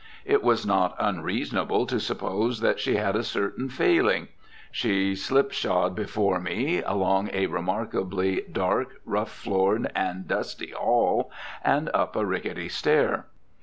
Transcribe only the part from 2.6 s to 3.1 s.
that she